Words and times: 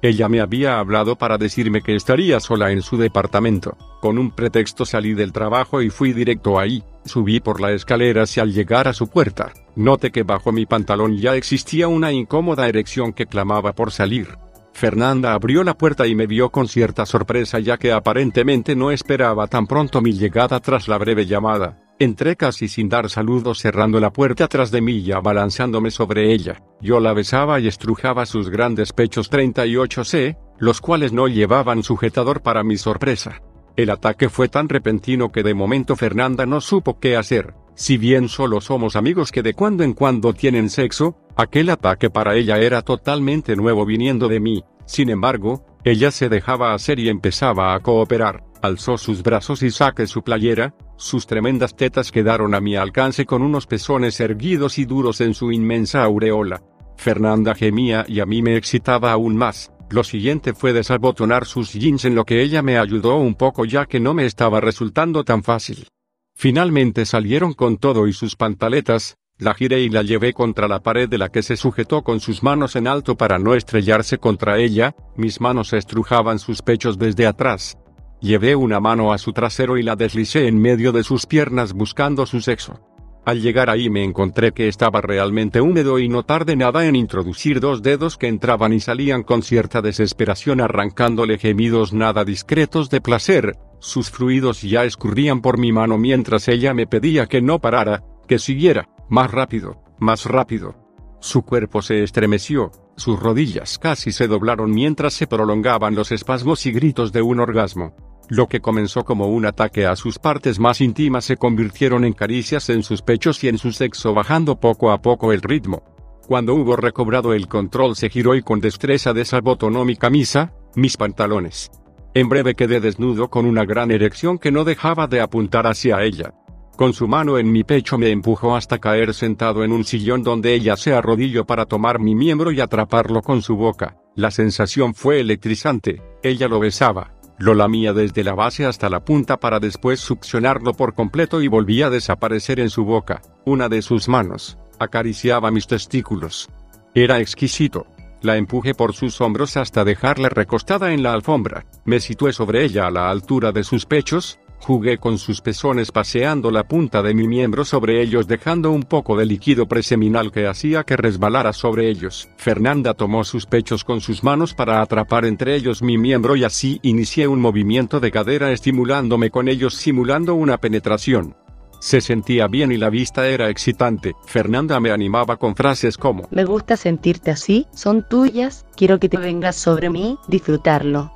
ella 0.00 0.28
me 0.28 0.40
había 0.40 0.78
hablado 0.78 1.16
para 1.16 1.38
decirme 1.38 1.82
que 1.82 1.96
estaría 1.96 2.38
sola 2.40 2.70
en 2.70 2.82
su 2.82 2.96
departamento. 2.96 3.76
Con 4.00 4.18
un 4.18 4.30
pretexto 4.30 4.84
salí 4.84 5.14
del 5.14 5.32
trabajo 5.32 5.82
y 5.82 5.90
fui 5.90 6.12
directo 6.12 6.58
ahí, 6.58 6.84
subí 7.04 7.40
por 7.40 7.60
la 7.60 7.72
escalera 7.72 8.24
y 8.34 8.40
al 8.40 8.52
llegar 8.52 8.86
a 8.86 8.92
su 8.92 9.08
puerta, 9.08 9.52
noté 9.74 10.12
que 10.12 10.22
bajo 10.22 10.52
mi 10.52 10.66
pantalón 10.66 11.16
ya 11.16 11.34
existía 11.34 11.88
una 11.88 12.12
incómoda 12.12 12.68
erección 12.68 13.12
que 13.12 13.26
clamaba 13.26 13.72
por 13.72 13.90
salir. 13.90 14.28
Fernanda 14.72 15.32
abrió 15.32 15.64
la 15.64 15.76
puerta 15.76 16.06
y 16.06 16.14
me 16.14 16.28
vio 16.28 16.50
con 16.50 16.68
cierta 16.68 17.04
sorpresa 17.04 17.58
ya 17.58 17.78
que 17.78 17.90
aparentemente 17.90 18.76
no 18.76 18.92
esperaba 18.92 19.48
tan 19.48 19.66
pronto 19.66 20.00
mi 20.00 20.12
llegada 20.12 20.60
tras 20.60 20.86
la 20.86 20.98
breve 20.98 21.26
llamada. 21.26 21.87
Entré 22.00 22.36
casi 22.36 22.68
sin 22.68 22.88
dar 22.88 23.10
saludos 23.10 23.58
cerrando 23.58 23.98
la 23.98 24.12
puerta 24.12 24.46
tras 24.46 24.70
de 24.70 24.80
mí 24.80 24.98
y 24.98 25.10
abalanzándome 25.10 25.90
sobre 25.90 26.32
ella. 26.32 26.62
Yo 26.80 27.00
la 27.00 27.12
besaba 27.12 27.58
y 27.58 27.66
estrujaba 27.66 28.24
sus 28.24 28.50
grandes 28.50 28.92
pechos 28.92 29.32
38C, 29.32 30.38
los 30.58 30.80
cuales 30.80 31.12
no 31.12 31.26
llevaban 31.26 31.82
sujetador 31.82 32.40
para 32.40 32.62
mi 32.62 32.76
sorpresa. 32.76 33.42
El 33.74 33.90
ataque 33.90 34.28
fue 34.28 34.48
tan 34.48 34.68
repentino 34.68 35.32
que 35.32 35.42
de 35.42 35.54
momento 35.54 35.96
Fernanda 35.96 36.46
no 36.46 36.60
supo 36.60 37.00
qué 37.00 37.16
hacer. 37.16 37.54
Si 37.74 37.98
bien 37.98 38.28
solo 38.28 38.60
somos 38.60 38.94
amigos 38.94 39.32
que 39.32 39.42
de 39.42 39.54
cuando 39.54 39.82
en 39.82 39.92
cuando 39.92 40.32
tienen 40.34 40.70
sexo, 40.70 41.16
aquel 41.36 41.68
ataque 41.68 42.10
para 42.10 42.36
ella 42.36 42.58
era 42.58 42.82
totalmente 42.82 43.56
nuevo 43.56 43.84
viniendo 43.84 44.28
de 44.28 44.38
mí. 44.38 44.62
Sin 44.86 45.10
embargo, 45.10 45.66
ella 45.82 46.12
se 46.12 46.28
dejaba 46.28 46.74
hacer 46.74 47.00
y 47.00 47.08
empezaba 47.08 47.74
a 47.74 47.80
cooperar. 47.80 48.44
Alzó 48.62 48.98
sus 48.98 49.22
brazos 49.24 49.62
y 49.62 49.70
saqué 49.70 50.06
su 50.06 50.22
playera, 50.22 50.74
sus 50.98 51.26
tremendas 51.26 51.76
tetas 51.76 52.10
quedaron 52.10 52.54
a 52.54 52.60
mi 52.60 52.74
alcance 52.74 53.24
con 53.24 53.42
unos 53.42 53.66
pezones 53.66 54.18
erguidos 54.18 54.78
y 54.78 54.84
duros 54.84 55.20
en 55.20 55.32
su 55.32 55.52
inmensa 55.52 56.02
aureola. 56.02 56.60
Fernanda 56.96 57.54
gemía 57.54 58.04
y 58.08 58.18
a 58.18 58.26
mí 58.26 58.42
me 58.42 58.56
excitaba 58.56 59.12
aún 59.12 59.36
más. 59.36 59.72
Lo 59.90 60.02
siguiente 60.02 60.52
fue 60.52 60.72
desabotonar 60.72 61.46
sus 61.46 61.72
jeans 61.72 62.04
en 62.04 62.16
lo 62.16 62.24
que 62.24 62.42
ella 62.42 62.62
me 62.62 62.78
ayudó 62.78 63.16
un 63.16 63.36
poco 63.36 63.64
ya 63.64 63.86
que 63.86 64.00
no 64.00 64.12
me 64.12 64.26
estaba 64.26 64.60
resultando 64.60 65.22
tan 65.22 65.44
fácil. 65.44 65.86
Finalmente 66.34 67.06
salieron 67.06 67.54
con 67.54 67.78
todo 67.78 68.08
y 68.08 68.12
sus 68.12 68.34
pantaletas, 68.36 69.16
la 69.38 69.54
giré 69.54 69.82
y 69.82 69.88
la 69.88 70.02
llevé 70.02 70.32
contra 70.32 70.66
la 70.66 70.82
pared 70.82 71.08
de 71.08 71.16
la 71.16 71.28
que 71.28 71.44
se 71.44 71.56
sujetó 71.56 72.02
con 72.02 72.18
sus 72.18 72.42
manos 72.42 72.74
en 72.74 72.88
alto 72.88 73.16
para 73.16 73.38
no 73.38 73.54
estrellarse 73.54 74.18
contra 74.18 74.58
ella, 74.58 74.96
mis 75.16 75.40
manos 75.40 75.72
estrujaban 75.72 76.40
sus 76.40 76.60
pechos 76.60 76.98
desde 76.98 77.24
atrás. 77.24 77.78
Llevé 78.20 78.56
una 78.56 78.80
mano 78.80 79.12
a 79.12 79.18
su 79.18 79.32
trasero 79.32 79.78
y 79.78 79.84
la 79.84 79.94
deslicé 79.94 80.48
en 80.48 80.60
medio 80.60 80.90
de 80.90 81.04
sus 81.04 81.26
piernas 81.26 81.72
buscando 81.72 82.26
su 82.26 82.40
sexo. 82.40 82.80
Al 83.24 83.40
llegar 83.42 83.70
ahí 83.70 83.90
me 83.90 84.02
encontré 84.02 84.52
que 84.52 84.68
estaba 84.68 85.00
realmente 85.00 85.60
húmedo 85.60 85.98
y 85.98 86.08
no 86.08 86.24
tardé 86.24 86.56
nada 86.56 86.86
en 86.86 86.96
introducir 86.96 87.60
dos 87.60 87.82
dedos 87.82 88.16
que 88.16 88.26
entraban 88.26 88.72
y 88.72 88.80
salían 88.80 89.22
con 89.22 89.42
cierta 89.42 89.82
desesperación 89.82 90.60
arrancándole 90.60 91.38
gemidos 91.38 91.92
nada 91.92 92.24
discretos 92.24 92.90
de 92.90 93.00
placer, 93.00 93.56
sus 93.78 94.10
fluidos 94.10 94.62
ya 94.62 94.84
escurrían 94.84 95.40
por 95.40 95.58
mi 95.58 95.72
mano 95.72 95.98
mientras 95.98 96.48
ella 96.48 96.74
me 96.74 96.86
pedía 96.86 97.26
que 97.26 97.40
no 97.40 97.60
parara, 97.60 98.02
que 98.26 98.38
siguiera, 98.38 98.88
más 99.08 99.30
rápido, 99.30 99.82
más 99.98 100.24
rápido. 100.24 100.74
Su 101.20 101.42
cuerpo 101.42 101.82
se 101.82 102.02
estremeció, 102.02 102.72
sus 102.96 103.20
rodillas 103.20 103.78
casi 103.78 104.10
se 104.10 104.26
doblaron 104.26 104.70
mientras 104.70 105.14
se 105.14 105.26
prolongaban 105.26 105.94
los 105.94 106.12
espasmos 106.12 106.64
y 106.66 106.72
gritos 106.72 107.12
de 107.12 107.22
un 107.22 107.40
orgasmo. 107.40 108.07
Lo 108.30 108.46
que 108.46 108.60
comenzó 108.60 109.04
como 109.04 109.28
un 109.28 109.46
ataque 109.46 109.86
a 109.86 109.96
sus 109.96 110.18
partes 110.18 110.58
más 110.58 110.82
íntimas 110.82 111.24
se 111.24 111.38
convirtieron 111.38 112.04
en 112.04 112.12
caricias 112.12 112.68
en 112.68 112.82
sus 112.82 113.00
pechos 113.00 113.42
y 113.42 113.48
en 113.48 113.56
su 113.56 113.72
sexo 113.72 114.12
bajando 114.12 114.60
poco 114.60 114.90
a 114.90 115.00
poco 115.00 115.32
el 115.32 115.40
ritmo. 115.40 115.82
Cuando 116.26 116.54
hubo 116.54 116.76
recobrado 116.76 117.32
el 117.32 117.48
control 117.48 117.96
se 117.96 118.10
giró 118.10 118.34
y 118.34 118.42
con 118.42 118.60
destreza 118.60 119.14
desabotonó 119.14 119.86
mi 119.86 119.96
camisa, 119.96 120.52
mis 120.76 120.98
pantalones. 120.98 121.70
En 122.12 122.28
breve 122.28 122.54
quedé 122.54 122.80
desnudo 122.80 123.30
con 123.30 123.46
una 123.46 123.64
gran 123.64 123.90
erección 123.90 124.38
que 124.38 124.52
no 124.52 124.64
dejaba 124.64 125.06
de 125.06 125.22
apuntar 125.22 125.66
hacia 125.66 126.02
ella. 126.02 126.34
Con 126.76 126.92
su 126.92 127.08
mano 127.08 127.38
en 127.38 127.50
mi 127.50 127.64
pecho 127.64 127.96
me 127.96 128.10
empujó 128.10 128.54
hasta 128.54 128.78
caer 128.78 129.14
sentado 129.14 129.64
en 129.64 129.72
un 129.72 129.84
sillón 129.84 130.22
donde 130.22 130.52
ella 130.54 130.76
se 130.76 130.92
arrodilló 130.92 131.46
para 131.46 131.64
tomar 131.64 131.98
mi 131.98 132.14
miembro 132.14 132.52
y 132.52 132.60
atraparlo 132.60 133.22
con 133.22 133.40
su 133.40 133.56
boca. 133.56 133.96
La 134.14 134.30
sensación 134.30 134.94
fue 134.94 135.20
electrizante, 135.20 136.02
ella 136.22 136.46
lo 136.46 136.60
besaba, 136.60 137.17
lo 137.38 137.54
lamía 137.54 137.92
desde 137.92 138.24
la 138.24 138.34
base 138.34 138.66
hasta 138.66 138.88
la 138.88 139.04
punta 139.04 139.38
para 139.38 139.60
después 139.60 140.00
succionarlo 140.00 140.74
por 140.74 140.94
completo 140.94 141.40
y 141.40 141.48
volvía 141.48 141.86
a 141.86 141.90
desaparecer 141.90 142.58
en 142.60 142.70
su 142.70 142.84
boca. 142.84 143.22
Una 143.44 143.68
de 143.68 143.82
sus 143.82 144.08
manos 144.08 144.58
acariciaba 144.78 145.50
mis 145.50 145.66
testículos. 145.66 146.48
Era 146.94 147.20
exquisito. 147.20 147.86
La 148.20 148.36
empujé 148.36 148.74
por 148.74 148.94
sus 148.94 149.20
hombros 149.20 149.56
hasta 149.56 149.84
dejarla 149.84 150.28
recostada 150.28 150.92
en 150.92 151.04
la 151.04 151.12
alfombra. 151.12 151.66
Me 151.84 152.00
situé 152.00 152.32
sobre 152.32 152.64
ella 152.64 152.88
a 152.88 152.90
la 152.90 153.10
altura 153.10 153.52
de 153.52 153.62
sus 153.62 153.86
pechos, 153.86 154.40
Jugué 154.60 154.98
con 154.98 155.18
sus 155.18 155.40
pezones 155.40 155.92
paseando 155.92 156.50
la 156.50 156.64
punta 156.64 157.02
de 157.02 157.14
mi 157.14 157.26
miembro 157.26 157.64
sobre 157.64 158.02
ellos 158.02 158.26
dejando 158.26 158.70
un 158.70 158.82
poco 158.82 159.16
de 159.16 159.24
líquido 159.24 159.66
preseminal 159.66 160.30
que 160.30 160.46
hacía 160.46 160.84
que 160.84 160.96
resbalara 160.96 161.52
sobre 161.52 161.88
ellos. 161.88 162.28
Fernanda 162.36 162.94
tomó 162.94 163.24
sus 163.24 163.46
pechos 163.46 163.84
con 163.84 164.00
sus 164.00 164.22
manos 164.22 164.54
para 164.54 164.82
atrapar 164.82 165.24
entre 165.24 165.54
ellos 165.54 165.82
mi 165.82 165.96
miembro 165.96 166.36
y 166.36 166.44
así 166.44 166.80
inicié 166.82 167.28
un 167.28 167.40
movimiento 167.40 168.00
de 168.00 168.10
cadera 168.10 168.52
estimulándome 168.52 169.30
con 169.30 169.48
ellos 169.48 169.74
simulando 169.74 170.34
una 170.34 170.58
penetración. 170.58 171.34
Se 171.80 172.00
sentía 172.00 172.48
bien 172.48 172.72
y 172.72 172.76
la 172.76 172.90
vista 172.90 173.28
era 173.28 173.50
excitante. 173.50 174.14
Fernanda 174.26 174.80
me 174.80 174.90
animaba 174.90 175.36
con 175.36 175.54
frases 175.54 175.96
como 175.96 176.26
Me 176.30 176.44
gusta 176.44 176.76
sentirte 176.76 177.30
así, 177.30 177.66
son 177.72 178.04
tuyas, 178.08 178.66
quiero 178.76 178.98
que 178.98 179.08
te 179.08 179.16
vengas 179.16 179.56
sobre 179.56 179.88
mí, 179.88 180.18
disfrutarlo. 180.26 181.12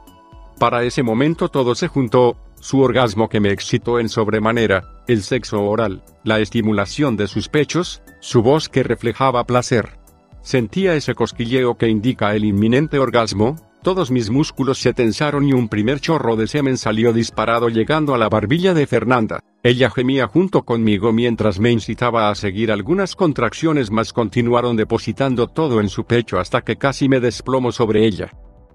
Para 0.58 0.84
ese 0.84 1.02
momento 1.02 1.48
todo 1.48 1.74
se 1.74 1.88
juntó, 1.88 2.36
su 2.62 2.80
orgasmo 2.80 3.28
que 3.28 3.40
me 3.40 3.50
excitó 3.50 3.98
en 3.98 4.08
sobremanera, 4.08 4.84
el 5.08 5.24
sexo 5.24 5.64
oral, 5.64 6.04
la 6.22 6.38
estimulación 6.38 7.16
de 7.16 7.26
sus 7.26 7.48
pechos, 7.48 8.02
su 8.20 8.40
voz 8.40 8.68
que 8.68 8.84
reflejaba 8.84 9.44
placer. 9.44 9.98
Sentía 10.42 10.94
ese 10.94 11.16
cosquilleo 11.16 11.76
que 11.76 11.88
indica 11.88 12.36
el 12.36 12.44
inminente 12.44 13.00
orgasmo, 13.00 13.56
todos 13.82 14.12
mis 14.12 14.30
músculos 14.30 14.78
se 14.78 14.94
tensaron 14.94 15.48
y 15.48 15.52
un 15.52 15.68
primer 15.68 15.98
chorro 15.98 16.36
de 16.36 16.46
semen 16.46 16.78
salió 16.78 17.12
disparado 17.12 17.68
llegando 17.68 18.14
a 18.14 18.18
la 18.18 18.28
barbilla 18.28 18.74
de 18.74 18.86
Fernanda. 18.86 19.40
Ella 19.64 19.90
gemía 19.90 20.28
junto 20.28 20.62
conmigo 20.62 21.12
mientras 21.12 21.58
me 21.58 21.72
incitaba 21.72 22.30
a 22.30 22.34
seguir 22.36 22.70
algunas 22.70 23.16
contracciones 23.16 23.90
más 23.90 24.12
continuaron 24.12 24.76
depositando 24.76 25.48
todo 25.48 25.80
en 25.80 25.88
su 25.88 26.04
pecho 26.04 26.38
hasta 26.38 26.62
que 26.62 26.76
casi 26.76 27.08
me 27.08 27.18
desplomo 27.18 27.72
sobre 27.72 28.06
ella. 28.06 28.30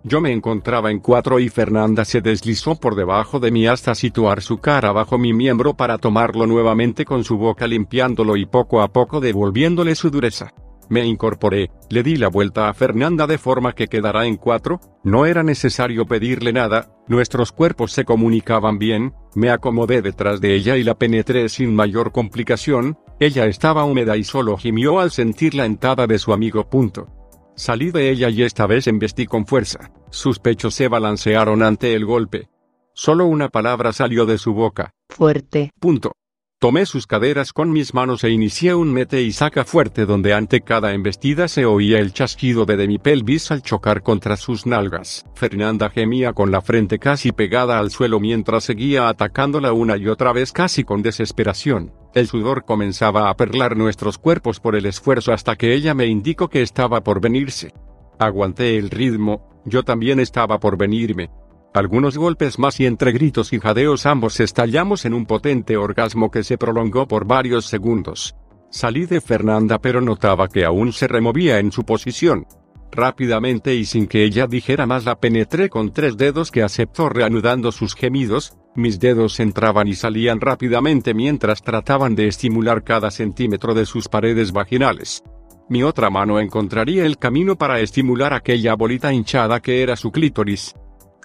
Yo 0.07 0.21
me 0.21 0.31
encontraba 0.31 0.89
en 0.89 0.99
cuatro 0.99 1.37
y 1.37 1.49
Fernanda 1.49 2.05
se 2.05 2.21
deslizó 2.21 2.79
por 2.79 2.95
debajo 2.95 3.41
de 3.41 3.51
mí 3.51 3.67
hasta 3.67 3.93
situar 3.93 4.41
su 4.41 4.59
cara 4.59 4.93
bajo 4.93 5.17
mi 5.17 5.33
miembro 5.33 5.73
para 5.73 5.97
tomarlo 5.97 6.47
nuevamente 6.47 7.03
con 7.03 7.25
su 7.25 7.37
boca 7.37 7.67
limpiándolo 7.67 8.37
y 8.37 8.45
poco 8.45 8.81
a 8.81 8.87
poco 8.87 9.19
devolviéndole 9.19 9.95
su 9.95 10.09
dureza. 10.09 10.53
Me 10.87 11.05
incorporé, 11.05 11.71
le 11.89 12.03
di 12.03 12.15
la 12.15 12.29
vuelta 12.29 12.69
a 12.69 12.73
Fernanda 12.73 13.27
de 13.27 13.37
forma 13.37 13.73
que 13.73 13.87
quedara 13.87 14.25
en 14.25 14.37
cuatro, 14.37 14.79
no 15.03 15.25
era 15.25 15.43
necesario 15.43 16.05
pedirle 16.05 16.53
nada, 16.53 16.89
nuestros 17.09 17.51
cuerpos 17.51 17.91
se 17.91 18.05
comunicaban 18.05 18.79
bien, 18.79 19.13
me 19.35 19.49
acomodé 19.49 20.01
detrás 20.01 20.39
de 20.39 20.55
ella 20.55 20.77
y 20.77 20.85
la 20.85 20.95
penetré 20.95 21.49
sin 21.49 21.75
mayor 21.75 22.13
complicación, 22.13 22.97
ella 23.19 23.45
estaba 23.47 23.83
húmeda 23.83 24.15
y 24.15 24.23
solo 24.23 24.55
gimió 24.55 25.01
al 25.01 25.11
sentir 25.11 25.53
la 25.53 25.65
entrada 25.65 26.07
de 26.07 26.17
su 26.17 26.31
amigo. 26.31 26.69
Punto. 26.69 27.16
Salí 27.57 27.89
de 27.89 28.11
ella 28.11 28.29
y 28.29 28.43
esta 28.43 28.67
vez 28.67 28.85
embestí 28.85 29.25
con 29.25 29.47
fuerza. 29.47 29.91
Sus 30.11 30.37
pechos 30.37 30.75
se 30.75 30.87
balancearon 30.87 31.63
ante 31.63 31.95
el 31.95 32.05
golpe. 32.05 32.49
Solo 32.93 33.25
una 33.25 33.49
palabra 33.49 33.93
salió 33.93 34.27
de 34.27 34.37
su 34.37 34.53
boca. 34.53 34.91
Fuerte. 35.09 35.71
Punto. 35.79 36.11
Tomé 36.59 36.85
sus 36.85 37.07
caderas 37.07 37.53
con 37.53 37.71
mis 37.71 37.95
manos 37.95 38.23
e 38.23 38.29
inicié 38.29 38.75
un 38.75 38.93
mete 38.93 39.23
y 39.23 39.31
saca 39.31 39.65
fuerte 39.65 40.05
donde 40.05 40.35
ante 40.35 40.61
cada 40.61 40.93
embestida 40.93 41.47
se 41.47 41.65
oía 41.65 41.97
el 41.97 42.13
chasquido 42.13 42.65
de, 42.65 42.87
mi 42.87 42.99
pelvis 42.99 43.49
al 43.49 43.63
chocar 43.63 44.03
contra 44.03 44.37
sus 44.37 44.67
nalgas. 44.67 45.25
Fernanda 45.33 45.89
gemía 45.89 46.33
con 46.33 46.51
la 46.51 46.61
frente 46.61 46.99
casi 46.99 47.31
pegada 47.31 47.79
al 47.79 47.89
suelo 47.89 48.19
mientras 48.19 48.65
seguía 48.65 49.09
atacándola 49.09 49.73
una 49.73 49.97
y 49.97 50.07
otra 50.07 50.31
vez 50.31 50.51
casi 50.51 50.83
con 50.83 51.01
desesperación. 51.01 51.91
El 52.17 52.25
sudor 52.25 52.65
comenzaba 52.65 53.29
a 53.29 53.35
perlar 53.35 53.77
nuestros 53.77 54.17
cuerpos 54.17 54.59
por 54.59 54.75
el 54.75 54.87
esfuerzo 54.87 55.33
hasta 55.33 55.55
que 55.55 55.75
ella 55.75 55.93
me 55.93 56.07
indicó 56.07 56.47
que 56.47 56.63
estaba 56.63 57.01
por 57.01 57.21
venirse. 57.21 57.75
Aguanté 58.17 58.75
el 58.75 58.89
ritmo, 58.89 59.61
yo 59.65 59.83
también 59.83 60.19
estaba 60.19 60.59
por 60.59 60.79
venirme. 60.79 61.29
Algunos 61.75 62.17
golpes 62.17 62.57
más 62.57 62.79
y 62.79 62.87
entre 62.87 63.11
gritos 63.11 63.53
y 63.53 63.59
jadeos 63.59 64.07
ambos 64.07 64.39
estallamos 64.39 65.05
en 65.05 65.13
un 65.13 65.27
potente 65.27 65.77
orgasmo 65.77 66.31
que 66.31 66.43
se 66.43 66.57
prolongó 66.57 67.07
por 67.07 67.27
varios 67.27 67.67
segundos. 67.67 68.35
Salí 68.71 69.05
de 69.05 69.21
Fernanda 69.21 69.77
pero 69.77 70.01
notaba 70.01 70.47
que 70.47 70.65
aún 70.65 70.93
se 70.93 71.07
removía 71.07 71.59
en 71.59 71.71
su 71.71 71.83
posición. 71.83 72.47
Rápidamente 72.91 73.75
y 73.75 73.85
sin 73.85 74.07
que 74.07 74.23
ella 74.23 74.47
dijera 74.47 74.85
más 74.85 75.05
la 75.05 75.19
penetré 75.19 75.69
con 75.69 75.91
tres 75.91 76.17
dedos 76.17 76.51
que 76.51 76.63
aceptó 76.63 77.09
reanudando 77.09 77.71
sus 77.71 77.95
gemidos, 77.95 78.57
mis 78.75 78.99
dedos 78.99 79.39
entraban 79.39 79.87
y 79.87 79.95
salían 79.95 80.39
rápidamente 80.39 81.13
mientras 81.13 81.61
trataban 81.61 82.15
de 82.15 82.27
estimular 82.27 82.83
cada 82.83 83.11
centímetro 83.11 83.73
de 83.73 83.85
sus 83.85 84.07
paredes 84.07 84.51
vaginales. 84.51 85.23
Mi 85.69 85.83
otra 85.83 86.09
mano 86.09 86.39
encontraría 86.39 87.05
el 87.05 87.17
camino 87.17 87.57
para 87.57 87.79
estimular 87.81 88.33
aquella 88.33 88.75
bolita 88.75 89.11
hinchada 89.11 89.59
que 89.59 89.81
era 89.83 89.95
su 89.95 90.11
clítoris. 90.11 90.75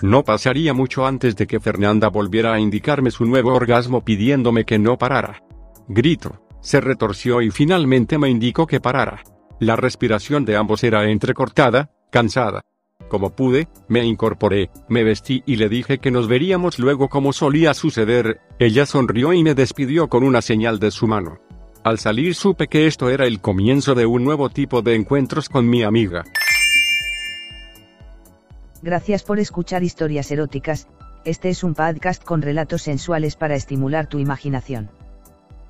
No 0.03 0.25
pasaría 0.25 0.75
mucho 0.75 1.07
antes 1.07 1.37
de 1.37 1.47
que 1.47 1.61
Fernanda 1.61 2.09
volviera 2.09 2.53
a 2.53 2.59
indicarme 2.59 3.13
su 3.13 3.25
nuevo 3.25 3.55
orgasmo 3.55 4.03
pidiéndome 4.03 4.65
que 4.65 4.79
no 4.79 4.99
parara. 4.99 5.43
Grito, 5.87 6.41
se 6.61 6.81
retorció 6.81 7.41
y 7.41 7.51
finalmente 7.51 8.19
me 8.19 8.29
indicó 8.29 8.67
que 8.67 8.81
parara. 8.81 9.23
La 9.63 9.77
respiración 9.77 10.45
de 10.45 10.57
ambos 10.57 10.83
era 10.83 11.09
entrecortada, 11.09 11.93
cansada. 12.11 12.65
Como 13.09 13.37
pude, 13.37 13.69
me 13.87 14.05
incorporé, 14.05 14.71
me 14.89 15.05
vestí 15.05 15.45
y 15.47 15.55
le 15.55 15.69
dije 15.69 15.99
que 15.99 16.11
nos 16.11 16.27
veríamos 16.27 16.81
luego 16.81 17.09
como 17.09 17.33
solía 17.33 17.73
suceder, 17.73 18.41
ella 18.59 18.87
sonrió 18.87 19.33
y 19.33 19.45
me 19.45 19.55
despidió 19.55 20.09
con 20.09 20.25
una 20.25 20.43
señal 20.43 20.81
de 20.81 20.91
su 20.91 21.07
mano. 21.07 21.39
Al 21.85 22.01
salir 22.01 22.35
supe 22.35 22.67
que 22.67 22.89
esto 22.89 23.09
era 23.09 23.25
el 23.25 23.41
comienzo 23.41 23.95
de 23.95 24.05
un 24.05 24.25
nuevo 24.25 24.51
tipo 24.51 24.83
de 24.83 24.97
encuentros 24.97 25.49
con 25.49 25.71
mi 25.71 25.85
amiga. 25.85 26.25
Gracias 28.83 29.23
por 29.23 29.39
escuchar 29.39 29.85
historias 29.85 30.29
eróticas, 30.33 30.89
este 31.25 31.51
es 31.51 31.63
un 31.63 31.75
podcast 31.75 32.25
con 32.25 32.43
relatos 32.43 32.83
sensuales 32.83 33.37
para 33.37 33.55
estimular 33.55 34.09
tu 34.09 34.19
imaginación. 34.19 34.91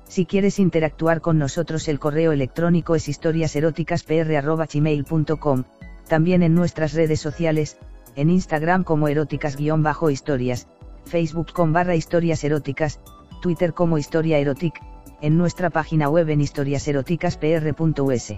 Si 0.07 0.25
quieres 0.25 0.57
interactuar 0.59 1.21
con 1.21 1.37
nosotros 1.39 1.87
el 1.87 1.99
correo 1.99 2.31
electrónico 2.31 2.95
es 2.95 3.07
historiaseroticaspr.gmail.com, 3.07 5.63
también 6.07 6.43
en 6.43 6.53
nuestras 6.53 6.93
redes 6.93 7.21
sociales, 7.21 7.77
en 8.15 8.29
Instagram 8.29 8.83
como 8.83 9.07
eróticas-historias, 9.07 10.67
Facebook 11.05 11.53
con 11.53 11.73
barra 11.73 11.95
historias 11.95 12.43
eróticas, 12.43 12.99
Twitter 13.41 13.73
como 13.73 13.97
historia 13.97 14.37
erotic, 14.37 14.79
en 15.21 15.37
nuestra 15.37 15.69
página 15.69 16.09
web 16.09 16.29
en 16.29 16.41
historiaseroticaspr.us. 16.41 18.33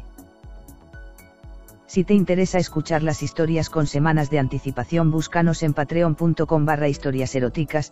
Si 1.88 2.04
te 2.04 2.14
interesa 2.14 2.58
escuchar 2.58 3.04
las 3.04 3.24
historias 3.24 3.70
con 3.70 3.88
semanas 3.88 4.30
de 4.30 4.40
anticipación, 4.40 5.12
búscanos 5.12 5.64
en 5.64 5.74
patreon.com 5.74 6.66
barra 6.66 6.88
historias 6.88 7.36
eróticas. 7.36 7.92